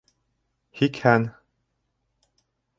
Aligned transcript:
Һикһән 0.79 1.29